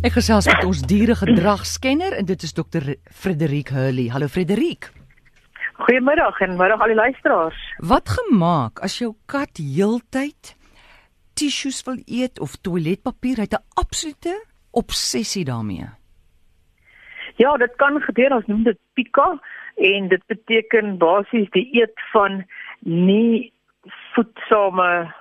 Ek 0.00 0.14
gesels 0.16 0.46
met 0.48 0.62
ons 0.64 0.78
dieregedragskenner 0.88 2.14
en 2.16 2.24
dit 2.24 2.44
is 2.46 2.54
dokter 2.56 2.86
Frederik 3.12 3.68
Hurley. 3.68 4.06
Hallo 4.08 4.30
Frederik. 4.32 4.86
Goeiemiddag 5.76 6.40
en 6.40 6.54
middag 6.56 6.80
al 6.80 6.94
die 6.94 6.96
luisteraars. 6.96 7.58
Wat 7.84 8.08
gemaak 8.08 8.80
as 8.80 8.96
jou 8.96 9.10
kat 9.28 9.60
heeltyd 9.60 10.54
tissues 11.36 11.82
wil 11.84 12.00
eet 12.08 12.40
of 12.40 12.56
toiletpapier? 12.64 13.44
Hy 13.44 13.46
het 13.50 13.60
'n 13.60 13.68
absolute 13.76 14.32
obsessie 14.72 15.44
daarmee. 15.44 15.92
Ja, 17.36 17.56
dit 17.56 17.76
kan 17.76 18.00
gebeur. 18.00 18.32
Ons 18.34 18.46
noem 18.46 18.62
dit 18.62 18.78
pika 18.94 19.36
en 19.76 20.08
dit 20.08 20.26
beteken 20.26 20.96
basies 20.96 21.50
die 21.50 21.68
eet 21.76 22.00
van 22.12 22.46
nie 22.84 23.52
voedsame 24.14 25.12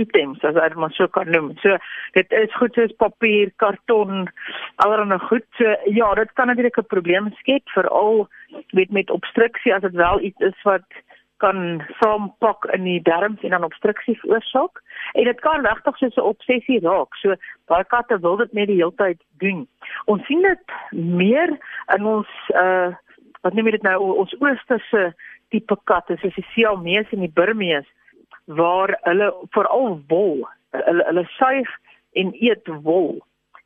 items 0.00 0.42
as 0.42 0.58
jy 0.58 0.68
maar 0.74 0.92
so 0.96 1.08
kan 1.08 1.30
noem. 1.30 1.52
So 1.62 1.76
dit 2.18 2.32
is 2.32 2.54
goed 2.58 2.74
soos 2.74 2.94
papier, 2.98 3.52
karton, 3.62 4.28
allerlei 4.84 5.18
goed. 5.28 5.46
So 5.58 5.76
ja, 5.98 6.14
dit 6.14 6.32
kan 6.34 6.46
natuurlik 6.46 6.78
'n 6.78 6.92
probleem 6.94 7.32
skep 7.40 7.68
veral 7.76 8.28
weet 8.70 8.90
met 8.90 9.10
obstruksie 9.10 9.74
as 9.74 9.82
dit 9.82 9.92
wel 9.94 10.20
iets 10.20 10.40
is 10.40 10.62
wat 10.62 10.86
kan 11.36 11.82
saampak 12.00 12.64
in 12.64 12.84
die 12.84 13.02
darmes 13.02 13.42
en 13.42 13.50
dan 13.50 13.64
obstruksie 13.64 14.18
veroorsaak. 14.20 14.82
En 15.12 15.24
dit 15.24 15.40
kan 15.40 15.66
regtig 15.66 15.96
soos 15.96 16.16
'n 16.16 16.30
obsessie 16.32 16.80
raak. 16.80 17.14
So 17.14 17.34
baie 17.66 17.84
katte 17.84 18.18
wil 18.20 18.36
dit 18.36 18.52
net 18.52 18.66
die 18.66 18.76
hele 18.76 18.94
tyd 18.96 19.20
doen. 19.38 19.68
Ons 20.04 20.26
sien 20.26 20.42
dit 20.42 20.64
meer 20.90 21.58
in 21.96 22.04
ons 22.06 22.28
uh 22.54 22.92
wat 23.44 23.52
noem 23.52 23.66
jy 23.66 23.70
dit 23.70 23.82
nou 23.82 23.98
ons 24.18 24.36
oosterse 24.40 25.14
tipe 25.50 25.76
katte 25.84 26.16
soos 26.16 26.34
die 26.34 26.46
Siamese 26.52 27.12
en 27.12 27.20
die 27.20 27.34
Burmese 27.34 27.90
waar 28.44 28.98
hulle 29.02 29.34
veral 29.50 30.00
wol 30.08 30.48
hulle 30.70 31.04
hulle 31.06 31.24
suig 31.38 31.70
en 32.12 32.34
eet 32.40 32.68
wol 32.82 33.18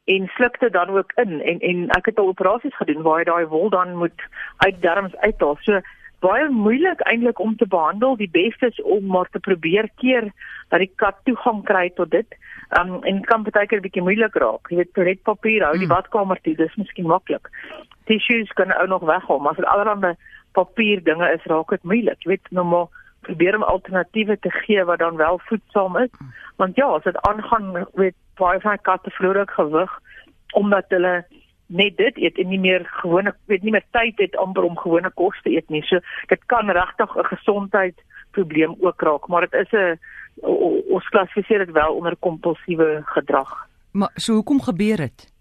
en 0.08 0.26
sluk 0.34 0.60
dit 0.60 0.72
dan 0.72 0.88
ook 0.88 1.12
in 1.14 1.40
en 1.40 1.58
en 1.60 1.88
ek 1.96 2.06
het 2.10 2.18
al 2.18 2.32
operasies 2.32 2.76
gedoen 2.76 3.02
waar 3.02 3.18
jy 3.20 3.24
daai 3.28 3.46
wol 3.46 3.68
dan 3.68 3.96
moet 3.96 4.22
uit 4.64 4.82
darmes 4.82 5.16
uithaal. 5.16 5.56
So 5.60 5.80
baie 6.24 6.48
moeilik 6.50 7.00
eintlik 7.00 7.38
om 7.38 7.56
te 7.56 7.66
behandel. 7.66 8.16
Die 8.16 8.30
beste 8.30 8.66
is 8.72 8.82
om 8.82 9.06
maar 9.06 9.28
te 9.30 9.38
probeer 9.38 9.90
keer 10.02 10.30
dat 10.68 10.80
die 10.82 10.92
kat 11.02 11.20
toegang 11.28 11.60
kry 11.64 11.90
tot 12.00 12.10
dit. 12.10 12.38
Um 12.80 13.02
en 13.02 13.20
kan 13.24 13.44
baie 13.44 13.66
keer 13.66 13.78
'n 13.78 13.86
bietjie 13.88 14.06
moeilik 14.08 14.34
raak. 14.34 14.70
Jy 14.70 14.76
weet 14.76 14.94
toiletpapier 14.94 15.64
hou 15.64 15.76
die 15.76 15.86
hmm. 15.86 15.94
badkamer 15.96 16.40
toe, 16.42 16.54
dis 16.54 16.76
miskien 16.76 17.06
maklik. 17.06 17.48
Tissues 18.04 18.52
kan 18.52 18.72
ou 18.72 18.86
nog 18.86 19.02
weghaal, 19.02 19.38
maar 19.38 19.50
as 19.52 19.56
dit 19.60 19.66
allerlei 19.66 20.14
papier 20.52 21.04
dinge 21.04 21.32
is, 21.32 21.44
raak 21.44 21.68
dit 21.68 21.82
moeilik. 21.82 22.22
Jy 22.24 22.28
weet 22.28 22.50
normaal 22.50 22.90
probeer 23.28 23.56
om 23.56 23.62
alternatiewe 23.62 24.38
te 24.40 24.50
gee 24.50 24.84
wat 24.84 24.98
dan 24.98 25.16
wel 25.16 25.40
voedsaam 25.48 25.96
is. 25.96 26.12
Want 26.56 26.76
ja, 26.76 26.86
as 26.86 27.02
dit 27.02 27.20
aangaan 27.28 27.86
met 27.94 28.14
baie 28.40 28.60
van 28.60 28.80
katte 28.82 29.10
verloor 29.10 29.36
ook 29.42 29.50
gewig 29.50 29.98
omdat 30.56 30.84
hulle 30.88 31.26
net 31.66 31.96
dit 31.96 32.16
eet 32.16 32.38
en 32.40 32.48
nie 32.48 32.60
meer 32.60 32.86
gewone 33.00 33.34
weet 33.52 33.62
nie 33.62 33.74
meer 33.74 33.84
tyd 33.92 34.20
het 34.22 34.38
om 34.40 34.56
om 34.56 34.78
gewone 34.78 35.10
kos 35.20 35.42
te 35.42 35.52
eet 35.52 35.68
nie. 35.68 35.82
So 35.84 36.00
dit 36.32 36.44
kan 36.46 36.70
regtig 36.70 37.16
'n 37.16 37.30
gesondheidsprobleem 37.34 38.76
ook 38.80 39.02
raak, 39.02 39.28
maar 39.28 39.48
dit 39.48 39.54
is 39.62 39.72
'n 39.72 39.98
ons 40.88 41.08
klassifiseer 41.08 41.66
dit 41.66 41.70
wel 41.70 41.94
onder 41.94 42.16
kompulsiewe 42.16 43.02
gedrag. 43.04 43.66
Maar 43.92 44.10
so 44.14 44.32
hoekom 44.32 44.60
gebeur 44.62 44.96
dit? 44.96 45.32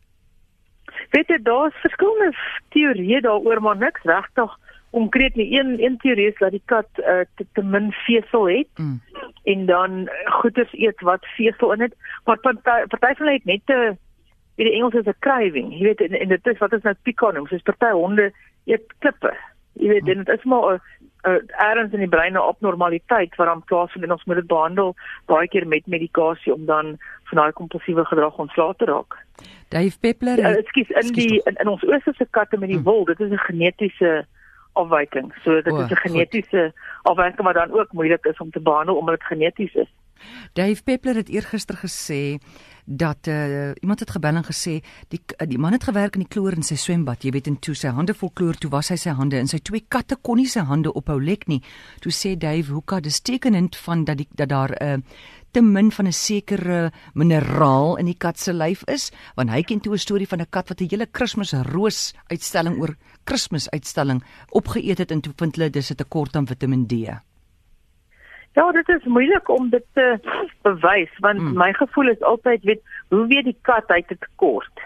Weet 1.10 1.28
jy, 1.28 1.40
daar's 1.42 1.76
verskillende 1.76 2.36
teorieë 2.70 3.20
daaroor, 3.22 3.62
maar 3.62 3.78
niks 3.78 4.02
regtig 4.04 4.58
konkreet 4.92 5.36
nie 5.36 5.60
een 5.60 5.84
een 5.84 5.98
teorie 5.98 6.28
is 6.28 6.38
dat 6.40 6.52
die 6.52 6.62
kat 6.66 6.88
uh, 6.98 7.26
te, 7.36 7.46
te 7.54 7.64
min 7.64 7.92
vesel 7.92 8.48
het 8.50 8.68
mm. 8.76 9.02
en 9.44 9.66
dan 9.66 10.10
goeders 10.26 10.74
eet 10.74 11.02
wat 11.02 11.26
vesel 11.36 11.74
in 11.74 11.82
het 11.82 11.96
maar 12.26 12.40
party 12.40 12.62
party 12.62 13.14
van 13.16 13.26
hulle 13.26 13.40
het 13.40 13.46
net 13.46 13.62
'n 13.68 13.98
wie 14.56 14.66
die 14.66 14.74
Engels 14.74 14.94
is 14.94 15.06
'n 15.06 15.20
craving 15.20 15.74
jy 15.74 15.84
weet 15.84 16.02
en, 16.02 16.20
en 16.20 16.28
dit 16.28 16.48
is 16.48 16.58
wat 16.58 16.74
is 16.74 16.82
nou 16.82 16.96
picanum 17.02 17.48
soos 17.48 17.62
party 17.62 17.92
honde 17.92 18.32
eet 18.66 18.94
klippe 19.00 19.34
jy 19.74 19.88
weet 19.88 20.02
mm. 20.02 20.24
dit 20.24 20.40
is 20.40 20.44
maar 20.44 20.74
'n 20.74 20.82
erns 21.58 21.94
in 21.94 22.00
die 22.00 22.14
brein 22.16 22.34
'n 22.34 22.38
abnormaliteit 22.38 23.36
wat 23.36 23.48
dan 23.48 23.64
plaasvind 23.64 24.04
en 24.04 24.12
ons 24.12 24.24
moet 24.24 24.36
dit 24.36 24.48
behandel 24.48 24.96
baie 25.26 25.48
keer 25.48 25.68
met 25.68 25.88
medikasie 25.88 26.54
om 26.54 26.66
dan 26.66 26.98
van 27.24 27.38
daai 27.38 27.52
kompulsiewe 27.52 28.06
gedrag 28.06 28.38
ontslae 28.38 28.74
te 28.78 28.86
raak. 28.86 29.18
Dave 29.70 30.00
Peppler, 30.00 30.38
ja, 30.38 30.56
ekskuus 30.56 30.90
in 30.90 31.14
die 31.14 31.42
in, 31.44 31.56
in 31.56 31.68
ons 31.68 31.84
oosterse 31.84 32.28
katte 32.30 32.58
met 32.58 32.70
die 32.70 32.78
mm. 32.78 32.84
wol, 32.84 33.06
dit 33.06 33.20
is 33.20 33.32
'n 33.32 33.46
genetiese 33.50 34.26
afwyking. 34.84 35.32
So 35.44 35.62
dit 35.62 35.74
oh, 35.74 35.84
is 35.84 35.92
'n 35.92 36.04
genetiese 36.06 36.74
afwyking 37.04 37.46
wat 37.48 37.56
dan 37.56 37.72
ook 37.72 37.92
moeilik 37.92 38.26
is 38.26 38.38
om 38.38 38.52
te 38.52 38.62
behandel 38.62 38.96
omdat 38.96 39.20
dit 39.20 39.28
geneties 39.34 39.74
is. 39.74 39.92
Dave 40.54 40.84
Peppler 40.84 41.16
het 41.16 41.30
eergister 41.30 41.78
gesê 41.78 42.38
dat 42.86 43.28
uh, 43.28 43.72
iemand 43.84 44.00
het 44.00 44.10
gebel 44.10 44.36
en 44.40 44.46
gesê 44.48 44.80
die 45.12 45.22
die 45.38 45.58
man 45.58 45.76
het 45.76 45.84
gewerk 45.84 46.16
in 46.16 46.24
die 46.24 46.32
kloor 46.32 46.56
in 46.56 46.64
sy 46.64 46.78
swembad, 46.80 47.24
jy 47.24 47.34
weet 47.36 47.50
en 47.52 47.60
toe 47.60 47.76
sy 47.76 47.92
hande 47.92 48.16
vol 48.16 48.32
kloor, 48.34 48.56
toe 48.56 48.72
was 48.72 48.90
hy 48.94 48.96
sy 48.96 49.12
hande 49.18 49.38
en 49.38 49.52
sy 49.52 49.60
twee 49.60 49.84
katte 49.88 50.16
kon 50.22 50.40
nie 50.40 50.48
sy 50.48 50.64
hande 50.70 50.94
ophou 50.94 51.20
lek 51.20 51.48
nie. 51.52 51.60
Toe 52.00 52.14
sê 52.16 52.38
Dave, 52.40 52.72
hoe 52.72 52.84
kan 52.86 53.04
dit 53.04 53.24
tekenend 53.24 53.76
van 53.76 54.06
dat 54.08 54.18
die 54.24 54.28
dat 54.32 54.50
daar 54.50 54.72
'n 54.72 55.02
uh, 55.02 55.04
te 55.58 55.64
min 55.66 55.90
van 55.92 56.06
'n 56.06 56.14
sekere 56.14 56.92
mineraal 57.14 57.98
in 57.98 58.06
die 58.06 58.18
kat 58.26 58.38
se 58.38 58.54
lyf 58.54 58.84
is, 58.86 59.12
want 59.36 59.50
hy 59.50 59.62
ken 59.64 59.80
toe 59.82 59.94
'n 59.94 60.06
storie 60.06 60.28
van 60.28 60.42
'n 60.42 60.50
kat 60.50 60.70
wat 60.70 60.82
'n 60.82 60.90
hele 60.92 61.08
Kersroos 61.08 62.14
uitstalling 62.30 62.78
oor 62.82 62.94
Kersuitstalling 63.26 64.22
opgeëet 64.52 65.00
het 65.00 65.12
en 65.12 65.22
toe 65.22 65.34
vind 65.38 65.56
hulle 65.56 65.70
dis 65.70 65.92
'n 65.92 65.96
tekort 65.96 66.36
aan 66.36 66.46
Vitamiin 66.46 66.86
D. 66.88 66.94
Ja, 68.56 68.72
dit 68.72 68.90
is 68.90 69.04
moeilik 69.06 69.50
om 69.50 69.70
dit 69.70 69.86
te 69.94 70.20
bewys 70.62 71.14
want 71.20 71.40
mm. 71.40 71.58
my 71.58 71.74
gevoel 71.74 72.10
is 72.10 72.22
altyd 72.22 72.64
weet 72.64 72.82
hoe 73.10 73.28
weet 73.28 73.46
die 73.46 73.58
kat 73.62 73.88
hy 73.88 73.98
het 73.98 74.12
'n 74.12 74.20
tekort? 74.20 74.78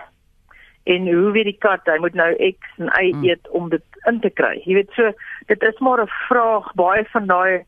En 0.83 1.01
hoe 1.13 1.31
weet 1.31 1.51
die 1.51 1.59
kat 1.59 1.81
hy 1.85 1.97
moet 1.99 2.13
nou 2.13 2.31
X 2.35 2.59
en 2.77 2.89
Y 3.03 3.11
mm. 3.11 3.23
eet 3.23 3.49
om 3.49 3.69
dit 3.69 3.83
in 4.05 4.19
te 4.19 4.29
kry? 4.29 4.61
Jy 4.65 4.73
weet 4.73 4.91
so 4.91 5.11
dit 5.47 5.61
is 5.61 5.79
maar 5.79 6.01
'n 6.01 6.07
vraag 6.27 6.73
baie 6.73 7.05
van 7.11 7.27
daai 7.27 7.65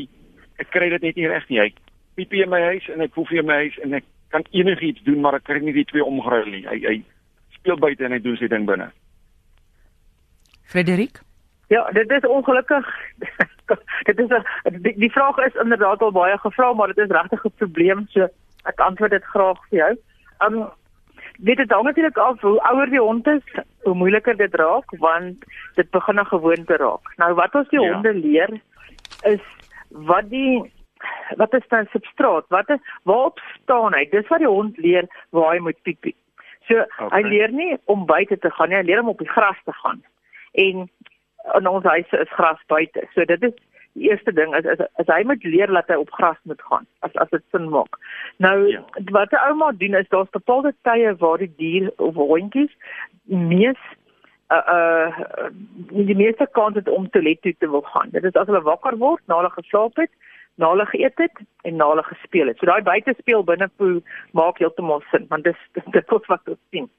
ek 0.63 0.71
kry 0.71 0.89
dit 0.93 1.01
net 1.01 1.15
nie 1.19 1.27
reg 1.31 1.49
nie. 1.49 1.59
Hy 1.59 1.71
piepie 2.15 2.43
in 2.43 2.51
my 2.51 2.61
huis 2.71 2.87
en 2.93 3.03
ek 3.03 3.15
poef 3.15 3.31
in 3.31 3.47
my 3.47 3.59
huis 3.65 3.77
en 3.83 3.97
ek 3.99 4.07
kan 4.33 4.45
enigiets 4.51 5.03
doen 5.07 5.21
maar 5.23 5.37
ek 5.39 5.47
kry 5.47 5.59
nie 5.63 5.75
die 5.75 5.87
twee 5.89 6.03
omgedraai 6.03 6.51
nie. 6.51 6.63
Hy 6.67 6.79
hy 6.85 6.95
speel 7.57 7.79
buite 7.81 8.05
en 8.05 8.15
hy 8.15 8.21
doen 8.23 8.37
sy 8.39 8.51
ding 8.51 8.67
binne. 8.69 8.91
Frederik? 10.71 11.21
Ja, 11.73 11.83
dit 11.97 12.11
is 12.11 12.25
ongelukkig. 12.29 12.87
dit 14.09 14.19
is 14.19 14.29
'n 14.29 14.81
die, 14.81 14.93
die 14.97 15.11
vraag 15.11 15.37
is 15.45 15.61
inderdaad 15.61 16.01
al 16.01 16.11
baie 16.11 16.37
gevra, 16.37 16.73
maar 16.73 16.93
dit 16.93 16.97
is 16.97 17.15
regtig 17.17 17.45
'n 17.45 17.57
probleem, 17.57 18.07
so 18.09 18.27
ek 18.63 18.79
antwoord 18.79 19.11
dit 19.11 19.23
graag 19.23 19.59
vir 19.69 19.77
jou. 19.77 19.93
Um 20.45 20.69
weet 21.39 21.57
dit 21.57 21.71
hang 21.71 21.83
natuurlik 21.83 22.17
af 22.17 22.41
hoe 22.41 22.59
ouer 22.61 22.89
die 22.89 22.99
hond 22.99 23.27
is, 23.27 23.43
hoe 23.83 23.95
moeiliker 23.95 24.37
dit 24.37 24.55
raak 24.55 24.89
want 24.99 25.45
dit 25.75 25.89
begin 25.89 26.19
'n 26.19 26.25
gewoonte 26.25 26.77
raak. 26.77 27.05
Nou 27.17 27.33
wat 27.33 27.55
ons 27.55 27.69
die 27.69 27.81
ja. 27.81 27.93
honde 27.93 28.13
leer 28.13 28.61
is 29.23 29.43
wat 29.89 30.29
die 30.29 30.63
wat 31.37 31.53
is 31.53 31.67
dan 31.67 31.87
substraat? 31.91 32.45
Wat 32.47 32.69
is 32.69 32.79
waarop 33.03 33.39
staan 33.61 33.93
hy? 33.93 34.05
Dis 34.09 34.27
wat 34.27 34.43
die 34.43 34.51
hond 34.51 34.77
leer 34.77 35.07
waar 35.29 35.53
hy 35.53 35.59
moet 35.59 35.81
piepie. 35.81 36.15
So 36.67 36.81
okay. 36.81 37.09
hy 37.11 37.21
leer 37.29 37.53
nie 37.53 37.77
om 37.85 38.05
buite 38.09 38.37
te 38.41 38.51
gaan 38.57 38.69
nie, 38.69 38.79
hy 38.79 38.87
leer 38.89 39.03
om 39.03 39.13
op 39.13 39.21
die 39.21 39.29
gras 39.29 39.57
te 39.65 39.73
gaan. 39.83 40.03
En 40.53 40.85
in 41.53 41.67
ons 41.69 41.85
huis 41.85 42.11
is 42.17 42.35
gras 42.37 42.61
buite. 42.71 43.05
So 43.13 43.25
dit 43.25 43.43
is 43.43 43.55
die 43.95 44.09
eerste 44.09 44.33
ding 44.33 44.55
is 44.57 44.65
is, 44.65 44.81
is 45.01 45.11
hy 45.11 45.21
moet 45.27 45.43
leer 45.47 45.71
dat 45.71 45.91
hy 45.91 45.99
op 46.01 46.11
gras 46.17 46.39
moet 46.49 46.61
gaan 46.69 46.87
as 47.07 47.13
as 47.21 47.29
dit 47.31 47.43
sin 47.51 47.69
maak. 47.71 47.99
Nou 48.43 48.55
ja. 48.67 48.81
wat 49.11 49.31
'n 49.31 49.43
ouma 49.49 49.71
doen 49.71 49.95
is 50.01 50.09
daar's 50.09 50.33
bepaalde 50.37 50.73
tye 50.81 51.15
waar 51.21 51.37
die 51.37 51.53
dier 51.57 51.91
of 51.97 52.15
hondjies 52.15 52.73
mees 53.23 53.81
uh 54.53 54.63
uh 54.77 55.49
die 55.89 56.15
meeste 56.15 56.47
kans 56.51 56.75
het 56.75 56.89
om 56.89 57.09
toilet 57.09 57.41
toe 57.41 57.55
te 57.57 57.69
wil 57.69 57.81
gaan. 57.81 58.09
Dit 58.11 58.23
is 58.23 58.33
as 58.33 58.47
hulle 58.47 58.61
wakker 58.61 58.97
word, 58.97 59.21
na 59.25 59.39
hulle 59.41 59.49
geslaap 59.49 59.95
het, 59.95 60.11
na 60.55 60.69
hulle 60.69 60.85
geëet 60.85 61.17
het 61.17 61.41
en 61.63 61.75
na 61.75 61.87
hulle 61.89 62.03
gespeel 62.03 62.47
het. 62.47 62.57
So 62.59 62.69
daai 62.69 62.83
buite 62.85 63.15
speel 63.17 63.43
binnepoe 63.43 64.01
maak 64.31 64.61
heeltemal 64.61 65.03
sin 65.11 65.25
want 65.29 65.43
dis 65.43 65.59
dit 65.97 66.15
is 66.19 66.31
wat 66.31 66.53
ons 66.53 66.61
sien. 66.69 66.89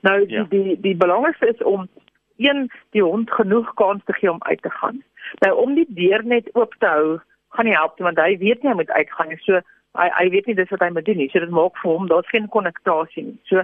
Nou 0.00 0.18
ja. 0.28 0.46
die 0.50 0.62
die 0.62 0.80
die 0.80 0.96
belangrikste 0.96 1.50
is 1.54 1.62
om 1.62 1.88
een 2.36 2.70
die 2.90 3.02
hond 3.02 3.30
genoeg 3.30 3.74
kans 3.74 4.02
te 4.04 4.12
gee 4.12 4.30
om 4.30 4.42
uit 4.42 4.62
te 4.62 4.70
gaan. 4.70 5.02
Nou 5.42 5.54
om 5.66 5.74
die 5.74 5.86
deur 5.88 6.24
net 6.24 6.48
oop 6.52 6.74
te 6.78 6.86
hou, 6.86 7.18
gaan 7.54 7.64
nie 7.64 7.76
help 7.76 7.98
nie 7.98 8.06
want 8.06 8.18
hy 8.18 8.38
weet 8.38 8.62
nie 8.62 8.70
hy 8.70 8.78
moet 8.78 8.90
uitgaan 8.90 9.28
nie. 9.28 9.38
So 9.42 9.60
hy 9.98 10.08
hy 10.18 10.28
weet 10.34 10.46
nie 10.46 10.56
dis 10.58 10.70
wat 10.74 10.82
hy 10.82 10.90
moet 10.94 11.06
doen 11.06 11.20
nie. 11.22 11.28
So 11.32 11.42
dit 11.42 11.50
maak 11.54 11.76
vir 11.82 11.90
hom 11.90 12.08
daar's 12.10 12.30
geen 12.32 12.48
konnektasie 12.54 13.26
nie. 13.28 13.36
So 13.50 13.62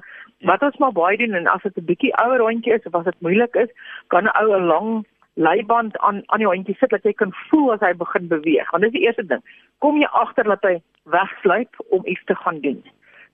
wat 0.50 0.62
ons 0.67 0.79
maar 0.82 0.93
baie 0.97 1.19
doen 1.21 1.35
en 1.35 1.49
as 1.50 1.62
dit 1.62 1.79
'n 1.79 1.88
bietjie 1.91 2.12
ouer 2.25 2.41
hondjie 2.41 2.75
is 2.75 2.87
of 2.87 2.94
as 2.94 3.05
dit 3.05 3.21
moeilik 3.21 3.55
is, 3.55 3.71
kan 4.09 4.25
'n 4.25 4.37
ou 4.43 4.55
'n 4.56 4.67
lang 4.67 5.05
leiband 5.35 5.99
aan 5.99 6.23
aan 6.27 6.38
die 6.38 6.47
hondjie 6.47 6.77
sit 6.79 6.91
dat 6.91 7.03
jy 7.03 7.12
kan 7.12 7.32
voel 7.50 7.73
as 7.73 7.81
hy 7.81 7.93
begin 7.93 8.29
beweeg. 8.29 8.71
Want 8.71 8.82
dis 8.82 8.93
die 8.93 9.06
eerste 9.06 9.27
ding. 9.27 9.43
Kom 9.79 9.97
jy 9.97 10.09
agter 10.12 10.44
dat 10.44 10.62
hy 10.62 10.82
wegsluip 11.05 11.75
om 11.91 12.06
iets 12.06 12.25
te 12.25 12.35
gaan 12.35 12.61
doen. 12.61 12.82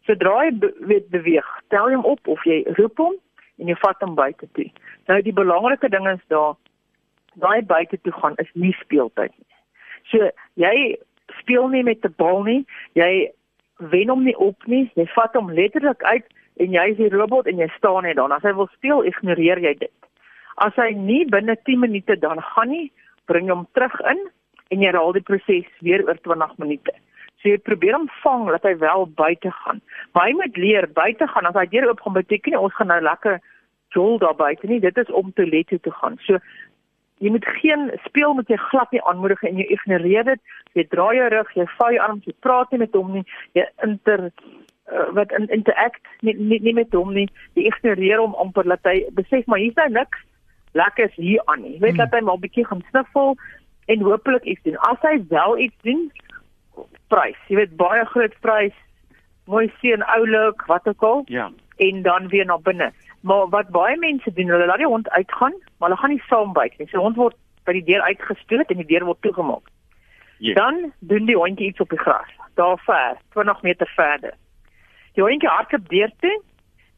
Sodra 0.07 0.39
hy 0.39 0.51
be 0.59 1.05
beweeg, 1.11 1.49
tel 1.69 1.91
hom 1.91 2.05
op 2.05 2.29
of 2.29 2.45
jy 2.45 2.63
roep 2.79 2.97
hom 2.97 3.15
en 3.59 3.67
jy 3.67 3.77
vat 3.83 4.01
hom 4.01 4.15
buite 4.15 4.49
toe. 4.53 4.71
Nou 5.09 5.21
die 5.23 5.33
belangrike 5.33 5.89
ding 5.89 6.09
is 6.09 6.23
daar 6.29 6.55
daai 7.35 7.63
buite 7.63 7.99
toe 8.03 8.13
gaan 8.13 8.37
is 8.37 8.51
nie 8.55 8.73
speeltyd 8.81 9.33
nie. 9.37 9.57
So 10.13 10.31
jy 10.55 10.97
speel 11.47 11.69
nie 11.71 11.83
met 11.83 12.05
'n 12.05 12.15
bal 12.17 12.43
nie. 12.43 12.67
Jy 12.95 13.31
wen 13.79 14.09
hom 14.09 14.25
nie 14.25 14.37
op 14.37 14.67
nie. 14.67 14.91
Jy 14.95 15.07
vat 15.15 15.35
hom 15.35 15.51
letterlik 15.51 16.03
uit 16.03 16.27
en 16.57 16.73
jy 16.73 16.91
is 16.91 16.97
die 16.97 17.09
robot 17.09 17.47
en 17.47 17.59
jy 17.59 17.69
staan 17.77 18.03
net 18.03 18.17
daar. 18.17 18.33
As 18.33 18.43
hy 18.43 18.53
wil 18.53 18.69
speel, 18.75 19.05
ignoreer 19.05 19.59
jy 19.59 19.75
dit. 19.79 19.93
As 20.57 20.75
hy 20.75 20.91
nie 20.91 21.25
binne 21.25 21.57
10 21.65 21.81
minute 21.81 22.17
dan 22.19 22.41
gaan 22.43 22.69
nie, 22.69 22.93
bring 23.27 23.49
hom 23.49 23.67
terug 23.73 24.01
in 24.01 24.19
en 24.71 24.81
jy 24.81 24.87
herhaal 24.87 25.13
die 25.13 25.23
proses 25.23 25.67
weer 25.81 26.03
oor 26.07 26.19
20 26.25 26.59
minute. 26.59 26.93
So 27.43 27.49
jy 27.49 27.59
probeer 27.59 27.95
hom 27.95 28.09
vang 28.23 28.49
dat 28.51 28.63
hy 28.63 28.77
wel 28.79 29.07
buite 29.07 29.51
gaan. 29.51 29.81
Maar 30.13 30.27
hy 30.27 30.33
moet 30.33 30.57
leer 30.57 30.89
buite 30.93 31.27
gaan. 31.27 31.47
As 31.47 31.55
hy 31.55 31.67
deur 31.67 31.89
oop 31.89 32.01
gaan 32.01 32.17
beteken 32.17 32.53
nie 32.53 32.61
ons 32.61 32.75
gaan 32.75 32.89
nou 32.89 33.01
lekker 33.01 33.41
jol 33.95 34.19
daar 34.19 34.35
buite 34.35 34.67
nie. 34.67 34.81
Dit 34.81 34.97
is 34.99 35.13
om 35.13 35.33
toilet 35.33 35.69
toe 35.69 35.81
te 35.81 35.93
gaan. 36.01 36.19
So 36.27 36.39
jy 37.19 37.31
moet 37.31 37.47
geen 37.61 37.91
speel 38.05 38.35
met 38.35 38.49
jy 38.49 38.57
glad 38.57 38.93
nie 38.93 39.03
aanmoedig 39.03 39.43
en 39.43 39.57
jy 39.57 39.67
ignoreer 39.73 40.25
dit. 40.25 40.41
Jy 40.77 40.85
draai 40.93 41.17
jou 41.17 41.29
rug, 41.33 41.53
jy 41.57 41.67
vou 41.79 41.91
jou 41.95 42.05
arms, 42.05 42.25
jy 42.29 42.35
praat 42.45 42.71
nie 42.71 42.83
met 42.85 42.97
hom 42.99 43.13
nie. 43.17 43.25
Jy 43.57 43.65
inter 43.87 44.27
uh, 44.29 45.07
wat 45.17 45.33
in 45.39 45.49
interact 45.55 46.03
nie, 46.21 46.37
nie 46.37 46.61
nie 46.61 46.75
met 46.77 46.93
hom 46.95 47.15
nie. 47.17 47.29
Jy 47.57 47.69
ignoreer 47.73 48.23
hom 48.23 48.37
amper 48.43 48.69
dat 48.69 48.85
hy 48.85 48.99
besef 49.17 49.47
maar 49.47 49.63
hier's 49.63 49.79
nou 49.81 49.89
niks 49.97 50.25
lekker 50.77 51.13
hier 51.17 51.43
aan 51.47 51.63
nie. 51.65 51.77
Jy 51.77 51.85
weet 51.87 51.97
hmm. 51.97 52.05
dat 52.05 52.17
hy 52.19 52.21
maar 52.25 52.37
'n 52.37 52.45
bietjie 52.45 52.67
gaan 52.67 52.85
sniffel 52.91 53.37
en 53.87 54.01
hopelik 54.01 54.45
iets 54.45 54.62
doen. 54.62 54.77
As 54.77 55.01
hy 55.01 55.17
wel 55.29 55.59
iets 55.59 55.83
doen, 55.83 56.11
prys. 57.09 57.39
Jy 57.49 57.57
weet 57.57 57.77
baie 57.81 58.05
groot 58.12 58.35
prys. 58.45 58.77
Mooi 59.47 59.71
seën 59.81 60.03
oulik, 60.03 60.62
wat 60.67 60.89
ook 60.89 61.03
al. 61.03 61.23
Ja. 61.31 61.51
En 61.77 62.03
dan 62.03 62.29
weer 62.29 62.47
na 62.47 62.59
binne. 62.59 62.93
Maar 63.26 63.49
wat 63.50 63.73
baie 63.75 63.96
mense 63.99 64.32
doen, 64.32 64.52
hulle 64.55 64.67
laat 64.67 64.82
die 64.82 64.87
hond 64.87 65.11
uitgaan, 65.11 65.55
maar 65.78 65.88
hulle 65.88 66.00
gaan 66.00 66.12
nie 66.14 66.23
saam 66.28 66.52
byt 66.55 66.78
nie. 66.78 66.87
So 66.93 67.02
hond 67.02 67.19
word 67.19 67.34
by 67.67 67.75
die 67.75 67.87
deur 67.88 68.05
uitgestoot 68.06 68.70
en 68.70 68.82
die 68.82 68.87
deur 68.87 69.06
word 69.08 69.23
toegemaak. 69.26 69.70
Yes. 70.38 70.55
Dan 70.55 70.93
doen 71.11 71.26
die 71.26 71.37
hondjie 71.37 71.73
iets 71.73 71.82
op 71.82 71.90
die 71.90 71.99
gras, 71.99 72.31
daar 72.55 72.78
ver, 72.84 73.17
20 73.34 73.62
meter 73.67 73.90
verder. 73.96 74.37
Die 75.17 75.25
hondjie 75.25 75.50
hardloop 75.50 75.88
deur 75.90 76.12
toe. 76.20 76.34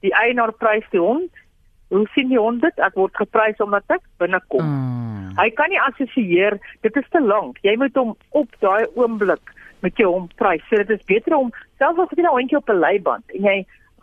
Die 0.04 0.12
eienaar 0.14 0.52
prys 0.52 0.84
die 0.92 1.00
hond. 1.00 1.44
Hoe 1.88 2.04
sien 2.12 2.28
die 2.28 2.38
hond 2.38 2.60
dit? 2.62 2.84
Ek 2.84 2.98
word 3.00 3.16
geprys 3.16 3.64
omdat 3.64 3.96
ek 3.96 4.04
binnekom. 4.20 4.66
Mm. 4.66 5.32
Hy 5.38 5.48
kan 5.56 5.72
nie 5.72 5.80
assosieer, 5.80 6.58
dit 6.84 6.96
is 7.00 7.08
te 7.14 7.22
lank. 7.24 7.56
Jy 7.64 7.76
moet 7.80 7.96
hom 7.96 8.12
op 8.36 8.52
daai 8.60 8.84
oomblik 8.98 9.54
met 9.86 9.96
jou 9.96 10.10
hom 10.12 10.28
prys. 10.36 10.64
So 10.68 10.82
dit 10.82 10.90
is 10.98 11.08
beter 11.08 11.38
om 11.38 11.52
selfs 11.80 12.04
as 12.04 12.12
jy 12.12 12.26
'n 12.26 12.36
hondjie 12.36 12.58
op 12.58 12.68
'n 12.68 12.82
leiband 12.84 13.24
en 13.32 13.42
jy 13.48 13.58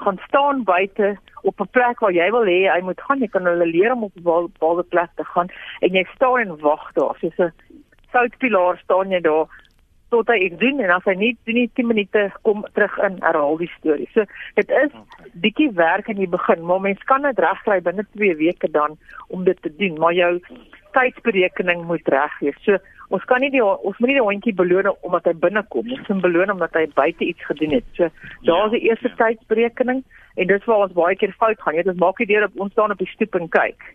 gaan 0.05 0.19
staan 0.27 0.63
buite 0.63 1.17
op 1.41 1.59
'n 1.61 1.73
plek 1.77 1.99
waar 1.99 2.13
jy 2.13 2.29
wil 2.31 2.45
hê 2.45 2.59
hy 2.73 2.81
moet 2.81 3.01
gaan. 3.01 3.19
Jy 3.19 3.27
kan 3.27 3.45
hulle 3.45 3.65
leer 3.65 3.91
om 3.91 4.03
op 4.03 4.15
'n 4.15 4.23
bepaalde 4.23 4.83
plek 4.83 5.11
te 5.15 5.23
gaan 5.23 5.49
en 5.79 5.91
jy 5.97 6.05
staan 6.15 6.39
en 6.39 6.59
wag 6.59 6.93
daar. 6.93 7.15
Soos 7.19 7.37
'n 7.37 7.53
soutpilaar 8.11 8.77
staan 8.77 9.09
jy 9.09 9.21
daar 9.21 9.47
tot 10.09 10.27
hy 10.27 10.49
doen 10.61 10.79
en 10.79 10.91
as 10.95 11.03
hy 11.03 11.15
nie 11.19 11.37
doen 11.45 11.57
nie 11.59 11.69
10 11.73 11.87
minute 11.87 12.31
kom 12.41 12.63
terug 12.73 12.97
in 13.07 13.17
herhaal 13.23 13.57
die 13.57 13.71
storie. 13.77 14.07
So 14.13 14.25
dit 14.59 14.69
is 14.69 14.91
bietjie 15.33 15.71
werk 15.73 16.07
in 16.07 16.21
die 16.21 16.29
begin, 16.29 16.65
maar 16.65 16.81
mens 16.81 17.03
kan 17.03 17.21
dit 17.21 17.39
regkry 17.39 17.81
binne 17.81 18.05
2 18.13 18.35
weke 18.35 18.71
dan 18.71 18.97
om 19.27 19.43
dit 19.43 19.61
te 19.61 19.75
doen, 19.75 19.99
maar 19.99 20.13
jou 20.13 20.39
tydsberekening 20.95 21.85
moet 21.89 22.07
reg 22.13 22.37
wees. 22.41 22.59
So 22.65 22.79
ons 23.13 23.25
kan 23.29 23.43
nie 23.43 23.51
die 23.53 23.63
ons 23.63 23.97
moet 23.99 24.09
nie 24.09 24.17
die 24.17 24.27
hondjie 24.27 24.55
beloon 24.57 24.89
omdat 24.95 25.27
hy 25.29 25.33
binnekom 25.45 25.91
ons 25.95 26.07
moet 26.09 26.21
beloon 26.27 26.53
omdat 26.55 26.77
hy 26.79 26.85
buite 26.95 27.27
iets 27.27 27.49
gedoen 27.49 27.77
het. 27.77 27.89
So 27.97 28.09
daar's 28.49 28.73
die 28.73 28.85
eerste 28.87 29.11
ja. 29.11 29.17
tydsberekening 29.23 30.03
en 30.35 30.47
dis 30.47 30.69
waar 30.69 30.87
ons 30.87 30.95
baie 30.97 31.17
keer 31.19 31.35
fout 31.39 31.61
gaan. 31.61 31.77
Jy 31.77 31.85
dit 31.89 32.01
maak 32.01 32.19
jy 32.19 32.29
deur 32.31 32.47
op 32.49 32.63
ons 32.65 32.71
staan 32.71 32.95
op 32.95 33.03
die 33.03 33.11
stoep 33.13 33.35
en 33.39 33.51
kyk. 33.51 33.91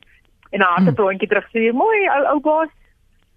En 0.51 0.65
dan 0.65 0.87
het 0.91 0.99
'n 0.99 1.09
hondjie 1.09 1.29
terug 1.29 1.49
sê 1.51 1.73
mooi 1.73 2.09
ou 2.09 2.23
ou 2.35 2.41
baas. 2.41 2.71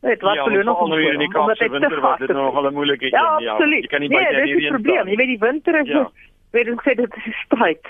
Dit 0.04 0.22
wat 0.22 0.36
ja, 0.36 0.44
beloon 0.44 0.68
ons 0.68 0.80
onder 0.84 1.18
die 1.18 1.32
kaapse 1.32 1.70
winter 1.70 2.02
wat 2.04 2.20
dit 2.20 2.34
nog 2.36 2.56
al 2.56 2.68
'n 2.68 2.74
moeilike 2.74 3.06
een 3.06 3.16
ja, 3.16 3.40
ja 3.40 3.58
jy 3.58 3.88
kan 3.88 4.00
nie 4.00 4.10
nee, 4.10 4.24
buite 4.24 4.44
hierdie 4.44 4.70
probleem. 4.70 5.08
jy 5.08 5.16
weet 5.16 5.32
die 5.32 5.40
winter 5.40 5.80
is 5.80 5.88
ja. 5.88 6.10
weet 6.56 6.68
ek 6.68 6.82
sê 6.84 6.96
dit 6.96 7.16
is 7.26 7.38
stryd 7.46 7.84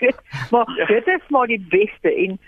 maar 0.52 0.66
ja. 0.76 0.86
dit 0.86 1.06
is 1.06 1.28
maar 1.28 1.46
die 1.46 1.60
beste 1.68 2.14
en 2.24 2.38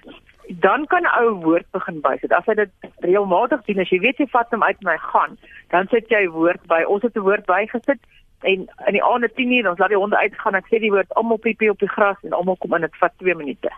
dan 0.58 0.86
kan 0.86 1.02
'n 1.02 1.22
ou 1.22 1.30
woord 1.42 1.66
begin 1.70 2.00
bysit. 2.00 2.32
As 2.32 2.46
hy 2.46 2.54
dit 2.54 2.70
reëlmatig 3.00 3.64
doen, 3.64 3.78
as 3.78 3.90
jy 3.90 4.00
weet 4.00 4.18
jy 4.18 4.26
vat 4.26 4.50
hom 4.50 4.62
uit 4.62 4.76
en 4.80 4.88
hy 4.88 4.96
gaan, 4.96 5.38
dan 5.70 5.86
sit 5.88 6.08
jy 6.08 6.28
woord 6.28 6.66
by. 6.66 6.82
Ons 6.82 7.02
het 7.02 7.16
'n 7.16 7.20
woord 7.20 7.46
bygesit 7.46 8.00
en 8.42 8.68
in 8.86 8.92
die 8.92 9.04
aande 9.04 9.28
10:00 9.28 9.68
ons 9.68 9.78
laat 9.78 9.88
die 9.88 9.98
honde 9.98 10.16
uitgaan. 10.16 10.54
Ek 10.54 10.66
sê 10.66 10.80
die 10.80 10.90
woord 10.90 11.14
almal 11.14 11.38
piepie 11.38 11.70
op 11.70 11.78
die 11.78 11.88
gras 11.88 12.16
en 12.22 12.32
almal 12.32 12.56
kom 12.56 12.74
in 12.74 12.80
dit 12.80 12.96
vat 12.96 13.12
2 13.18 13.34
minute. 13.34 13.70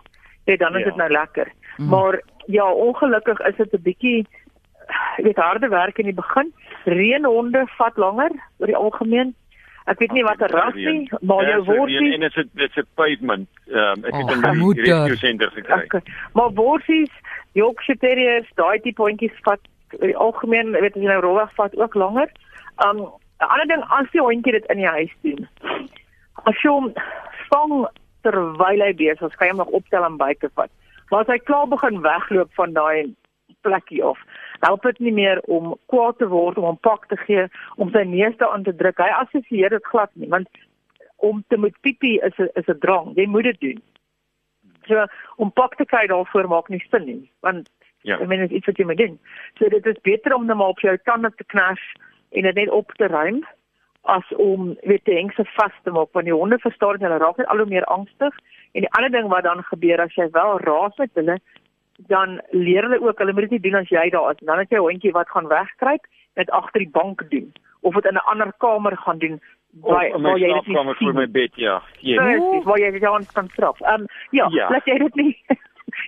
Net 0.45 0.59
dan 0.59 0.75
is 0.75 0.83
dit 0.83 0.95
ja. 0.95 1.01
nou 1.01 1.09
lekker. 1.09 1.51
Mm. 1.77 1.89
Maar 1.89 2.21
ja, 2.45 2.71
ongelukkig 2.71 3.39
is 3.39 3.55
dit 3.55 3.73
'n 3.73 3.81
bietjie 3.81 4.25
jy 5.17 5.23
weet 5.23 5.37
harde 5.37 5.67
werk 5.67 5.97
in 5.97 6.05
die 6.05 6.13
begin. 6.13 6.53
Reënhonde 6.85 7.65
vat 7.77 7.97
langer 7.97 8.31
oor 8.57 8.67
die 8.67 8.75
algemeen. 8.75 9.35
Ek 9.91 9.99
weet 9.99 10.13
nie 10.15 10.23
watter 10.23 10.51
ras 10.55 10.75
nie, 10.77 11.09
maar 11.21 11.43
jou 11.43 11.63
worsies 11.67 12.13
en 12.15 12.23
dit 12.23 12.37
is 12.37 12.47
dit 12.53 12.69
is 12.69 12.83
'n 12.83 12.87
pavement. 12.95 13.47
Ehm 13.67 13.99
um, 13.99 14.05
ek 14.05 14.13
het 14.13 14.29
oh, 14.29 14.31
in 14.31 14.59
die 14.77 14.81
rescue 14.81 15.17
center 15.17 15.51
gekry. 15.51 15.83
Okay. 15.83 16.01
Maar 16.33 16.53
worsies, 16.53 17.11
Yorkshire 17.51 17.99
Terriers, 17.99 18.47
daai 18.55 18.79
tipe 18.79 19.01
hondjies 19.01 19.35
vat 19.41 19.59
die 19.99 20.15
algemeen, 20.17 20.71
weet 20.71 20.95
jy 20.95 21.09
nou 21.09 21.19
rolweg 21.21 21.51
vat 21.55 21.75
ook 21.75 21.95
langer. 21.95 22.31
Um 22.85 23.03
'n 23.43 23.49
ander 23.49 23.67
ding 23.67 23.83
as 23.89 24.07
die 24.11 24.21
hondjie 24.21 24.55
dit 24.55 24.65
in 24.71 24.77
die 24.77 24.87
huis 24.87 25.11
doen. 25.21 25.47
As 26.43 26.61
jy 26.63 26.69
hom 26.69 26.93
vang 27.51 27.87
terwyl 28.21 28.85
hy 28.85 28.93
besig 28.93 29.27
is, 29.27 29.35
kan 29.35 29.47
jy 29.47 29.53
hom 29.53 29.63
nog 29.65 29.75
optel 29.79 30.05
en 30.05 30.17
buite 30.17 30.49
vat. 30.55 30.71
Maar 31.09 31.21
as 31.21 31.27
hy 31.27 31.37
klaar 31.37 31.67
begin 31.67 32.01
wegloop 32.01 32.53
van 32.53 32.73
daai 32.73 33.15
plekkie 33.61 34.03
af, 34.03 34.19
help 34.63 34.85
dit 34.87 34.99
nie 34.99 35.13
meer 35.13 35.41
om 35.51 35.73
kwaad 35.91 36.17
te 36.17 36.27
word 36.31 36.57
om 36.57 36.69
hom 36.71 36.79
pak 36.87 37.07
te 37.11 37.17
gee 37.25 37.47
om 37.75 37.91
sy 37.93 38.03
neus 38.07 38.35
te 38.39 38.49
aan 38.49 38.63
te 38.63 38.75
druk. 38.75 39.01
Hy 39.01 39.11
assosieer 39.21 39.75
dit 39.75 39.91
glad 39.91 40.11
nie, 40.13 40.29
want 40.31 40.47
om 41.23 41.43
te 41.47 41.59
moet 41.59 41.75
piepie 41.85 42.19
is 42.27 42.37
'n 42.39 42.49
is 42.59 42.67
'n 42.67 42.79
drang. 42.79 43.15
Jy 43.15 43.27
moet 43.27 43.43
dit 43.43 43.59
doen. 43.59 43.81
So 44.87 45.05
om 45.37 45.51
pak 45.51 45.75
te 45.75 45.85
kry 45.85 46.07
daarvoor 46.07 46.47
maak 46.47 46.69
nie 46.69 46.83
sin 46.91 47.05
nie, 47.05 47.31
want 47.41 47.69
ja. 48.01 48.19
I 48.19 48.25
mean 48.25 48.39
dit 48.39 48.51
is 48.51 48.57
iets 48.57 48.65
wat 48.65 48.77
jy 48.77 48.85
moet 48.85 48.97
doen. 48.97 49.19
So 49.57 49.69
dit 49.69 49.85
is 49.85 50.01
beter 50.01 50.33
om 50.35 50.45
net 50.45 50.57
maar 50.57 50.75
op 50.75 50.79
jou 50.79 50.97
tande 51.03 51.31
te 51.35 51.43
knas 51.43 51.79
en 52.31 52.41
dit 52.41 52.55
net 52.55 52.69
op 52.69 52.91
te 52.91 53.07
ruim 53.07 53.43
as 54.03 54.33
om 54.35 54.73
weet 54.83 55.07
jy 55.07 55.15
hengse 55.15 55.45
vas 55.55 55.75
te 55.83 55.91
maak 55.95 56.11
want 56.11 56.27
die 56.27 56.35
honde 56.35 56.59
verstaan 56.59 56.99
hulle 56.99 57.19
raak 57.23 57.37
net 57.39 57.47
al 57.47 57.63
hoe 57.63 57.69
meer 57.71 57.85
angstig 57.95 58.35
en 58.73 58.83
die 58.83 58.91
ander 58.97 59.11
ding 59.11 59.29
wat 59.31 59.45
dan 59.47 59.63
gebeur 59.69 60.01
as 60.03 60.15
jy 60.19 60.27
wel 60.35 60.59
raas 60.67 60.97
met 60.99 61.13
hulle 61.19 61.37
dan 61.97 62.41
leer 62.51 62.83
hulle 62.83 63.01
ook 63.01 63.17
hulle 63.17 63.33
moet 63.33 63.49
dit 63.49 63.51
nie 63.57 63.65
doen 63.69 63.81
as 63.81 63.89
jy 63.89 64.09
daar 64.09 64.31
is 64.31 64.45
dan 64.45 64.59
as 64.59 64.69
jy 64.69 64.77
'n 64.77 64.87
hondjie 64.89 65.11
wat 65.11 65.29
gaan 65.29 65.47
wegkruip 65.47 66.07
net 66.35 66.49
agter 66.49 66.79
die 66.79 66.89
bank 66.89 67.29
doen 67.29 67.53
of 67.81 67.93
dit 67.93 68.05
in 68.05 68.17
'n 68.17 68.29
ander 68.31 68.53
kamer 68.57 68.97
gaan 68.97 69.17
doen 69.19 69.41
waar, 69.81 70.21
waar 70.21 70.37
jy 70.37 70.53
dit 70.53 70.67
nie 70.67 70.95
vir 70.99 71.13
my 71.13 71.27
bed 71.27 71.55
ja. 71.55 71.81
Ja. 71.99 72.29
Yes. 72.29 72.63
Waar 72.63 72.79
jy 72.79 72.91
dit 72.91 73.03
aan 73.03 73.25
kan 73.33 73.49
straf. 73.49 73.81
Ehm 73.81 74.01
um, 74.01 74.07
ja, 74.29 74.47
ja, 74.51 74.69
laat 74.69 74.85
jy 74.85 74.97
dit 74.97 75.15
nie. 75.15 75.45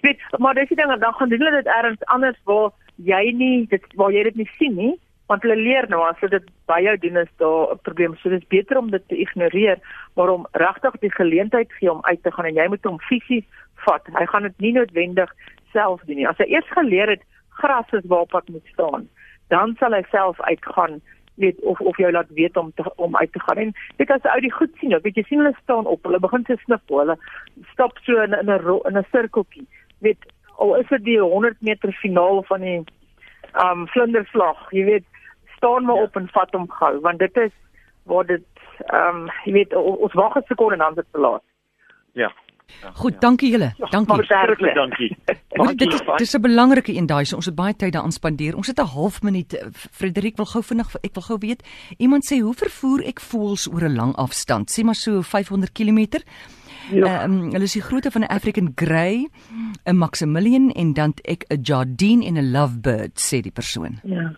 weet, 0.01 0.19
maar 0.37 0.53
dis 0.53 0.67
die 0.67 0.77
ding 0.77 0.99
dan 0.99 1.13
gaan 1.13 1.29
doen 1.29 1.39
hulle 1.39 1.61
dit 1.61 1.73
ergens 1.73 2.05
anders 2.05 2.37
waar 2.43 2.71
jy 2.95 3.31
nie 3.31 3.67
dit 3.67 3.83
waar 3.95 4.11
jy 4.11 4.23
dit 4.23 4.35
nie 4.35 4.49
sien 4.57 4.75
nie 4.75 4.95
want 5.27 5.41
hulle 5.41 5.57
leer 5.57 5.87
nou 5.89 6.03
as 6.05 6.19
dit 6.21 6.49
by 6.69 6.79
jou 6.85 6.95
doen 7.01 7.17
is 7.17 7.31
daar 7.41 7.73
'n 7.73 7.79
probleem. 7.81 8.15
So 8.15 8.29
dis 8.29 8.47
beter 8.47 8.77
om 8.77 8.91
dit 8.91 9.07
te 9.07 9.17
ignoreer, 9.17 9.79
maar 10.15 10.29
om 10.29 10.45
regtig 10.51 10.93
die 10.99 11.11
geleentheid 11.11 11.73
gee 11.73 11.91
om 11.91 12.05
uit 12.05 12.23
te 12.23 12.31
gaan 12.31 12.45
en 12.45 12.53
jy 12.53 12.67
moet 12.67 12.83
hom 12.83 12.99
fisies 12.99 13.45
vat. 13.85 14.07
Hy 14.13 14.25
gaan 14.25 14.43
dit 14.43 14.59
nie 14.59 14.73
noodwendig 14.73 15.33
self 15.75 16.01
doen 16.07 16.21
nie. 16.21 16.29
As 16.29 16.39
hy 16.41 16.47
eers 16.55 16.71
geleer 16.77 17.11
het 17.15 17.27
gras 17.59 17.91
is 17.99 18.07
waarop 18.11 18.33
hy 18.37 18.55
moet 18.55 18.73
staan, 18.73 19.09
dan 19.53 19.75
sal 19.79 19.93
hy 19.95 20.03
self 20.11 20.41
uitgaan 20.47 21.01
weet 21.35 21.61
of 21.61 21.79
of 21.79 21.97
jy 21.97 22.11
laat 22.11 22.29
weet 22.29 22.57
om 22.57 22.71
te, 22.75 22.83
om 22.95 23.15
uit 23.15 23.31
te 23.31 23.39
gaan 23.39 23.57
en 23.57 23.73
weet 23.97 24.11
as 24.11 24.27
ou 24.31 24.39
die 24.43 24.53
goed 24.53 24.71
sien 24.79 24.93
jy 24.95 24.99
weet 25.03 25.19
jy 25.19 25.25
sien 25.27 25.41
hulle 25.43 25.55
staan 25.61 25.89
op 25.91 26.07
hulle 26.07 26.19
begin 26.23 26.45
te 26.47 26.57
sniffel 26.63 27.01
hulle 27.03 27.17
stap 27.71 27.99
so 28.07 28.21
in 28.23 28.37
in 28.39 28.51
'n 28.51 28.79
in 28.89 28.97
'n 28.97 29.07
sirkeltjie 29.11 29.67
weet 30.07 30.31
al 30.55 30.75
is 30.75 30.87
dit 30.87 31.03
die 31.03 31.19
100 31.19 31.61
meter 31.61 31.91
finaal 32.01 32.43
van 32.43 32.61
die 32.61 32.79
um 33.65 33.87
vlinderslag 33.87 34.71
jy 34.71 34.85
weet 34.85 35.07
staan 35.57 35.85
maar 35.85 35.95
ja. 35.95 36.07
op 36.07 36.15
en 36.15 36.29
vat 36.37 36.51
hom 36.51 36.69
gou 36.79 36.99
want 36.99 37.19
dit 37.19 37.37
is 37.37 37.55
waar 38.03 38.25
dit 38.25 38.47
um 38.93 39.27
jy 39.45 39.53
weet 39.59 39.75
ons 39.75 40.13
wag 40.13 40.35
'n 40.35 40.47
sekonde 40.47 40.73
en 40.73 40.85
dan 40.85 40.95
dit 40.95 41.11
te 41.11 41.19
laat 41.19 41.43
ja 42.13 42.31
Ja, 42.81 42.91
Goed, 42.93 43.13
ja. 43.13 43.19
dankie 43.19 43.51
julle. 43.51 43.73
Dankie. 43.89 44.27
Dankie. 44.27 44.73
dankie. 44.73 45.17
Maar 45.55 45.75
dit 45.83 46.03
dis 46.17 46.33
'n 46.35 46.41
belangrike 46.41 46.93
een 46.95 47.05
daai, 47.05 47.25
so 47.25 47.35
ons 47.35 47.45
het 47.45 47.55
baie 47.55 47.75
tyd 47.75 47.93
daaraan 47.93 48.11
spandeer. 48.11 48.55
Ons 48.55 48.67
het 48.67 48.79
'n 48.79 48.85
half 48.85 49.21
minuut. 49.21 49.53
Eh, 49.53 49.67
Frederik 49.91 50.35
wil 50.37 50.45
gou 50.45 50.63
vinnig 50.63 50.95
ek 51.01 51.13
wil 51.13 51.23
gou 51.23 51.37
weet. 51.39 51.63
Iemand 51.97 52.25
sê 52.31 52.39
hoe 52.39 52.53
vervoer 52.53 53.03
ek 53.05 53.19
voels 53.19 53.67
oor 53.67 53.83
'n 53.83 53.95
lang 53.95 54.15
afstand? 54.15 54.71
Sê 54.71 54.83
maar 54.83 54.95
so 54.95 55.21
500 55.21 55.71
km. 55.71 56.23
Ja. 56.91 57.23
Ehm 57.23 57.31
um, 57.31 57.51
hulle 57.51 57.63
is 57.63 57.73
die 57.73 57.81
grootte 57.81 58.11
van 58.11 58.21
'n 58.21 58.27
African 58.27 58.71
Grey, 58.75 59.27
'n 59.85 59.95
Maximilian 59.97 60.71
en 60.71 60.93
dan 60.93 61.13
ek 61.23 61.45
'n 61.47 61.61
Jardine 61.61 62.25
en 62.25 62.37
'n 62.37 62.51
Lovebird 62.51 63.19
sê 63.19 63.41
die 63.41 63.51
persoon. 63.51 63.99
Ja. 64.03 64.35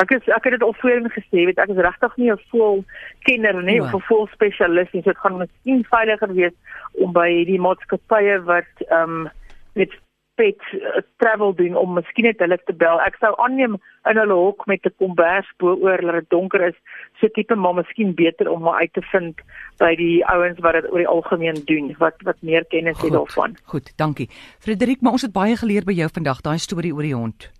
Ek 0.00 0.10
is 0.16 0.28
ek 0.32 0.46
het 0.48 0.56
dit 0.56 0.62
al 0.62 0.76
voorheen 0.80 1.10
gesê, 1.12 1.44
weet 1.44 1.58
ek 1.58 1.72
is 1.74 1.82
regtig 1.86 2.16
nie 2.16 2.30
'n 2.32 2.44
voel 2.50 2.84
kenner 3.28 3.62
nie 3.62 3.76
ja. 3.76 3.84
of 3.84 3.94
'n 3.94 4.06
voel 4.08 4.26
spesialis 4.32 4.92
nie. 4.92 5.02
So 5.02 5.10
dit 5.12 5.22
gaan 5.22 5.38
miskien 5.38 5.84
veiliger 5.84 6.32
wees 6.34 6.56
om 6.92 7.12
by 7.12 7.44
die 7.44 7.60
maatskappye 7.60 8.40
wat 8.44 8.72
ehm 8.88 9.26
um, 9.26 9.30
met 9.74 9.92
pet 10.40 10.60
uh, 10.72 11.02
travel 11.20 11.54
doen 11.54 11.76
om 11.76 11.98
miskien 11.98 12.24
net 12.24 12.40
hulle 12.40 12.58
te 12.64 12.72
bel. 12.72 13.00
Ek 13.04 13.18
sou 13.20 13.32
aanneem 13.44 13.76
in 14.08 14.20
hulle 14.22 14.38
hok 14.38 14.66
met 14.66 14.86
'n 14.86 14.96
kombers 15.02 15.48
bo-oor 15.58 16.00
dat 16.00 16.18
dit 16.20 16.30
donker 16.30 16.66
is, 16.70 16.78
so 17.20 17.28
tipe 17.28 17.54
maar 17.54 17.74
miskien 17.74 18.14
beter 18.14 18.48
om 18.48 18.62
maar 18.62 18.80
uit 18.80 18.92
te 18.92 19.04
vind 19.12 19.36
by 19.78 19.94
die 19.96 20.24
ouens 20.26 20.58
wat 20.64 20.72
dit 20.72 20.90
oor 20.92 21.02
die 21.04 21.12
algemeen 21.16 21.62
doen, 21.64 21.94
wat 21.98 22.16
wat 22.24 22.42
meer 22.42 22.64
kennis 22.64 23.00
het 23.02 23.12
daarvan. 23.12 23.56
Goed, 23.64 23.92
dankie. 23.96 24.28
Frederik, 24.58 25.00
maar 25.00 25.12
ons 25.12 25.22
het 25.28 25.32
baie 25.32 25.56
geleer 25.56 25.84
by 25.84 25.92
jou 25.92 26.08
vandag, 26.12 26.40
daai 26.40 26.58
storie 26.58 26.94
oor 26.94 27.02
die 27.02 27.14
hond. 27.14 27.59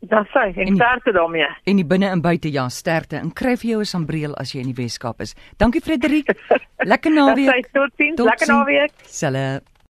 Dis 0.00 0.30
sy, 0.32 0.46
en 0.56 0.76
sterkte 0.76 1.12
daarmee. 1.12 1.48
En 1.68 1.76
die 1.76 1.84
binne 1.84 2.08
en 2.08 2.22
buite 2.24 2.48
ja, 2.52 2.68
sterkte. 2.72 3.18
En 3.20 3.32
kry 3.36 3.56
vir 3.60 3.70
jou 3.70 3.80
'n 3.80 3.84
sambreel 3.84 4.34
as 4.36 4.52
jy 4.52 4.60
in 4.60 4.72
die 4.72 4.82
Weskaap 4.82 5.20
is. 5.20 5.34
Dankie 5.58 5.80
Frederik. 5.80 6.32
Lekker 6.92 7.12
naweek. 7.12 7.68
Totsiens, 7.72 8.18
lekker 8.18 8.48
naweek. 8.48 8.92
Selle. 9.04 9.60